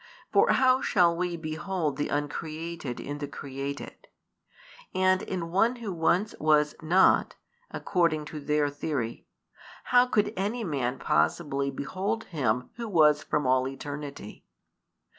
For 0.33 0.53
how 0.53 0.81
shall 0.81 1.15
we 1.15 1.37
behold 1.37 1.95
the 1.95 2.09
Uncreated 2.09 2.99
in 2.99 3.19
the 3.19 3.27
created? 3.27 4.07
And 4.95 5.21
in 5.21 5.51
one 5.51 5.75
who 5.75 5.93
once 5.93 6.33
was 6.39 6.73
not 6.81 7.35
(according 7.69 8.25
to 8.33 8.39
their 8.39 8.67
theory), 8.67 9.27
how 9.83 10.07
could 10.07 10.33
any 10.35 10.63
man 10.63 10.97
possibly 10.97 11.69
behold 11.69 12.23
Him 12.23 12.71
Who 12.77 12.87
was 12.89 13.21
from 13.21 13.45
all 13.45 13.67
eternity? 13.67 14.43